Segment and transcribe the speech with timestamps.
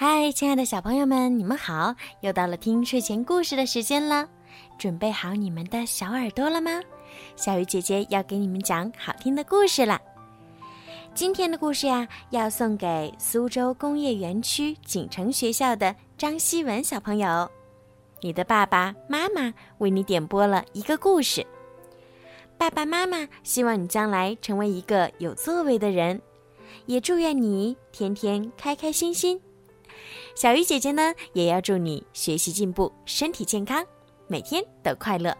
[0.00, 1.92] 嗨，亲爱的小朋友们，你们好！
[2.20, 4.28] 又到了听睡前故事的时间了，
[4.78, 6.80] 准备好你们的小耳朵了吗？
[7.34, 10.00] 小鱼姐姐要给你们讲好听的故事了。
[11.16, 17.50] 今天的故事呀，要送给苏州工业园区锦城学校的张希文小朋友。
[18.20, 21.44] 你的爸爸妈妈为你点播了一个故事。
[22.56, 26.22] 爸爸妈妈希望你将来成为一个有作为的人，
[26.86, 29.40] 也祝愿你天天开开心心。
[30.38, 33.84] 小鱼姐姐呢，也要祝你学习进步，身体健康，
[34.28, 35.36] 每天都快乐。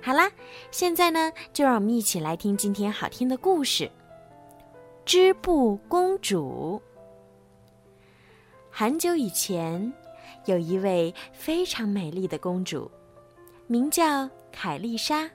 [0.00, 0.30] 好啦，
[0.70, 3.86] 现在呢，就让我们一起来听今天好听的故事
[5.04, 6.80] 《织布公主》。
[8.70, 9.92] 很久以前，
[10.44, 12.88] 有一位非常美丽的公主，
[13.66, 15.28] 名叫凯丽莎。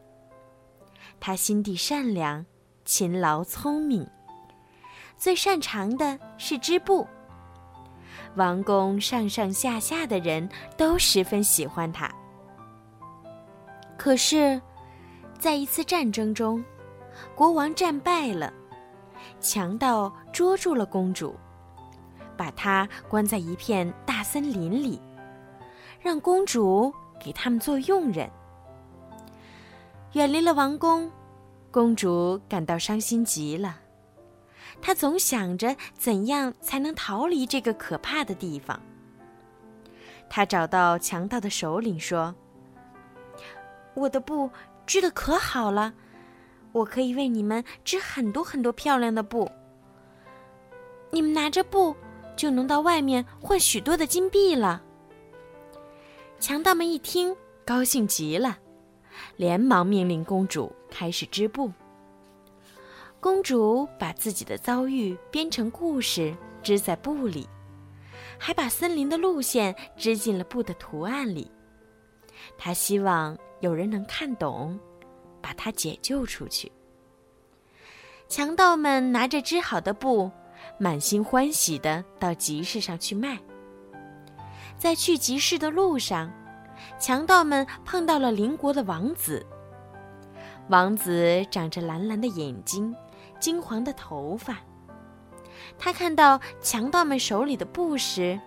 [1.20, 2.46] 她心地善良，
[2.86, 4.08] 勤劳聪明，
[5.18, 7.06] 最擅长的是织布。
[8.38, 10.48] 王宫上上下下的人
[10.78, 12.10] 都十分喜欢她。
[13.98, 14.62] 可是，
[15.40, 16.64] 在一次战争中，
[17.36, 18.54] 国王战败了，
[19.40, 21.36] 强盗捉住了公主，
[22.38, 25.02] 把她关在一片大森林里，
[26.00, 28.30] 让公主给他们做佣人。
[30.14, 31.12] 远离了王宫，
[31.72, 33.80] 公主感到伤心极了。
[34.82, 38.80] 他总想着怎样才能逃离这个可怕的地方。
[40.30, 42.36] 他找到强盗的首领说
[43.96, 44.50] ：“我的布
[44.86, 45.94] 织的可好了，
[46.72, 49.50] 我可以为你们织很多很多漂亮的布。
[51.10, 51.96] 你们拿着布
[52.36, 54.84] 就能到外面换许多的金币了。”
[56.40, 58.60] 强盗们一听，高兴极了，
[59.38, 61.72] 连忙命令公主开始织布。
[63.20, 67.50] 公主把自己的遭遇编成故事，织在布里，
[68.38, 71.52] 还把森林的路线织进了布的图案里。
[72.58, 74.80] 她希望有人能看懂，
[75.42, 76.72] 把她解救出去。
[78.28, 80.30] 强盗们拿着织好的布，
[80.78, 83.40] 满心欢喜的到集市上去卖。
[84.78, 86.32] 在去集市的路上，
[87.00, 89.44] 强盗们碰到了邻国的王子。
[90.70, 92.96] 王子长着蓝蓝的眼睛。
[93.40, 94.58] 金黄的头发。
[95.78, 98.40] 他看到强盗们手里的布时，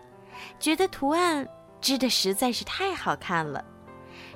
[0.58, 1.46] 觉得图案
[1.80, 3.64] 织的实在是太好看了，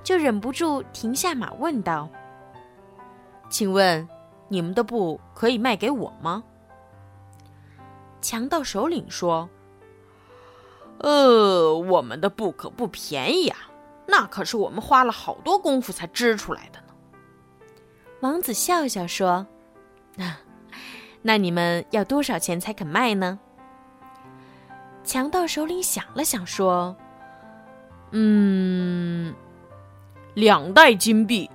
[0.03, 2.09] 就忍不住停下马问道
[3.49, 4.07] ：“请问，
[4.49, 6.43] 你们的布可以卖给我吗？”
[8.21, 9.49] 强盗首领说
[10.99, 13.59] ：“呃，我们的布可不便宜啊，
[14.07, 16.95] 那可是我们花了好多功夫才织出来的呢。”
[18.21, 19.47] 王子笑笑说。
[20.17, 20.37] 那，
[21.27, 23.39] 那你们要多少钱才肯卖呢？
[25.03, 26.95] 强盗首领想了想，说
[28.13, 29.35] ：“嗯，
[30.35, 31.51] 两袋金币。”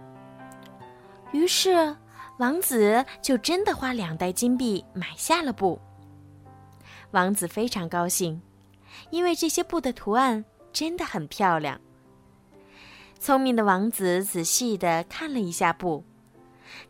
[1.31, 1.95] 于是，
[2.39, 5.79] 王子就真的花两袋金币买下了布。
[7.11, 8.41] 王子非常高兴，
[9.11, 10.43] 因为这些布的图案
[10.73, 11.79] 真的很漂亮。
[13.19, 16.03] 聪明的王子仔细的看了一下布。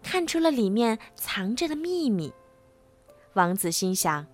[0.04, 2.34] 看出了里面藏着的秘密，
[3.34, 4.26] 王子心想：“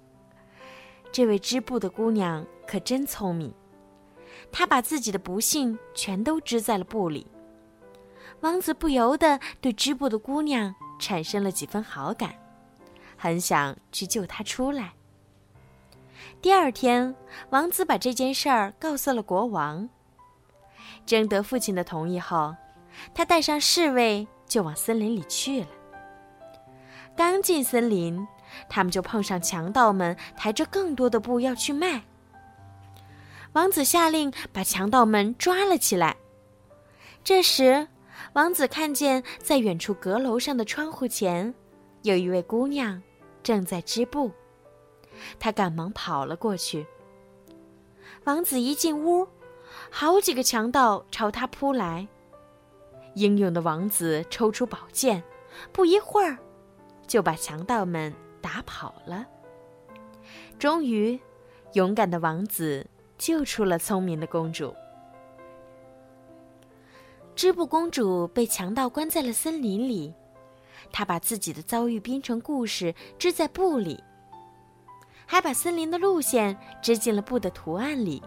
[1.11, 3.53] 这位织布的姑娘可真聪明。”
[4.51, 7.27] 她把自己的不幸全都织在了布里。
[8.41, 12.33] 王子不由得对织布的姑娘产生了几分好感，
[13.17, 14.93] 很想去救她出来。
[16.41, 17.15] 第二天，
[17.49, 19.89] 王子把这件事儿告诉了国王。
[21.05, 22.55] 征得父亲的同意后，
[23.13, 24.27] 他带上侍卫。
[24.47, 25.67] 就往森林里去了。
[27.17, 28.25] 刚进森林，
[28.69, 32.03] 他们就碰上强盗们抬着更多的布要去卖。
[33.53, 36.17] 王子下令把强盗们抓了起来。
[37.23, 37.87] 这时，
[38.33, 41.53] 王子看见在远处阁楼上的窗户前，
[42.01, 43.01] 有一位姑娘
[43.41, 44.31] 正在织布。
[45.39, 46.85] 他赶忙跑了过去。
[48.25, 49.27] 王子一进屋，
[49.89, 52.07] 好几个强盗朝他扑来。
[53.13, 55.23] 英勇的王子抽出宝剑，
[55.71, 56.37] 不一会儿，
[57.07, 58.13] 就把强盗们
[58.45, 59.25] 打跑了。
[60.59, 61.19] 终于，
[61.73, 62.85] 勇敢的王子
[63.17, 64.71] 救出了聪明的公主。
[67.35, 70.13] 织布公主被强盗关在了森林里，
[70.91, 74.03] 她把自己的遭遇编成故事，织在布里，
[75.25, 78.21] 还把森林的路线织进了布的图案里。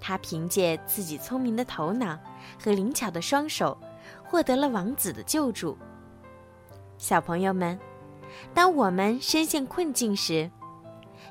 [0.00, 2.18] 她凭借自己聪明的头脑
[2.60, 3.78] 和灵巧的双手，
[4.24, 5.78] 获得了王子的救助。
[6.98, 7.78] 小朋友们，
[8.54, 10.50] 当我们身陷困境时，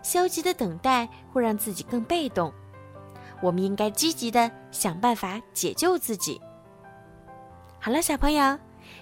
[0.02, 2.54] 消极的等待会让自己更被动。
[3.42, 6.42] 我们应该积极的想办法解救自己。
[7.80, 8.58] 好了，小朋友，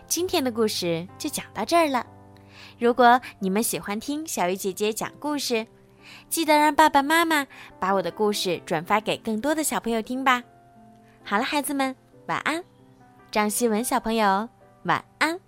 [0.07, 2.05] 今天的故事就讲到这儿了。
[2.77, 5.65] 如果你们喜欢听小鱼姐姐讲故事，
[6.29, 7.47] 记得让爸爸妈妈
[7.79, 10.43] 把我的故事转发给更多的小朋友听吧。
[11.23, 11.95] 好了，孩子们，
[12.27, 12.63] 晚安。
[13.31, 14.47] 张希文小朋友，
[14.83, 15.39] 晚安。